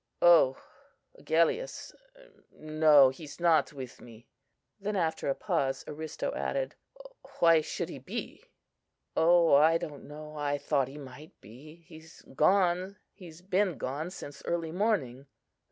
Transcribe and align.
"Oh! 0.23 0.57
Agellius! 1.13 1.93
No, 2.51 3.09
he's 3.09 3.39
not 3.39 3.71
with 3.71 4.01
me." 4.01 4.25
Then, 4.79 4.95
after 4.95 5.29
a 5.29 5.35
pause, 5.35 5.83
Aristo 5.87 6.33
added, 6.33 6.73
"Why 7.37 7.61
should 7.61 7.87
he 7.89 7.99
be?" 7.99 8.43
"Oh, 9.15 9.53
I 9.53 9.77
don't 9.77 10.05
know. 10.07 10.35
I 10.35 10.57
thought 10.57 10.87
he 10.87 10.97
might 10.97 11.39
be. 11.39 11.75
He's 11.87 12.23
been 12.23 13.77
gone 13.77 14.09
since 14.09 14.41
early 14.43 14.71
morning." 14.71 15.27